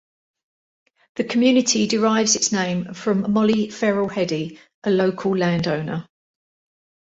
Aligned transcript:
The 1.17 1.23
community 1.23 1.85
derives 1.85 2.35
its 2.35 2.51
name 2.51 2.95
from 2.95 3.31
Mollie 3.31 3.67
Ferrel 3.69 4.09
Heady, 4.09 4.59
a 4.83 4.89
local 4.89 5.37
land 5.37 5.67
owner. 5.67 6.07